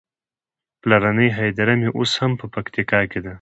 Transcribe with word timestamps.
پلرنۍ 0.81 1.29
هديره 1.37 1.73
مې 1.79 1.89
اوس 1.97 2.11
هم 2.21 2.31
په 2.39 2.45
پکتيکا 2.53 2.99
کې 3.11 3.19
ده. 3.23 3.29